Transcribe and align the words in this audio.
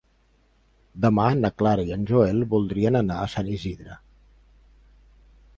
Demà 1.03 1.25
na 1.41 1.51
Clara 1.61 1.83
i 1.89 1.93
en 1.97 2.09
Joel 2.13 2.41
voldrien 2.57 2.99
anar 3.03 3.21
a 3.27 3.31
Sant 3.37 3.55
Isidre. 3.59 4.03